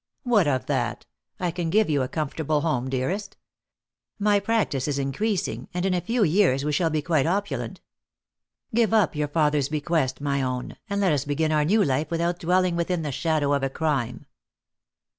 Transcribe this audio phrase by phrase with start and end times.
[0.23, 1.05] "What of that?
[1.39, 3.37] I can give you a comfortable home, dearest.
[4.17, 7.81] My practice is increasing, and in a few years we shall be quite opulent.
[8.73, 12.39] Give up your father's bequest, my own, and let us begin our new life without
[12.39, 14.25] dwelling within the shadow of a crime."